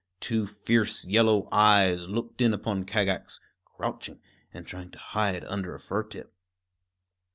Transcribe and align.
Two 0.19 0.47
fierce 0.47 1.05
yellow 1.05 1.47
eyes 1.51 2.09
looked 2.09 2.41
in 2.41 2.55
upon 2.55 2.85
Kagax, 2.85 3.39
crouching 3.63 4.19
and 4.51 4.65
trying 4.65 4.89
to 4.89 4.97
hide 4.97 5.43
under 5.43 5.75
a 5.75 5.79
fir 5.79 6.01
tip. 6.01 6.33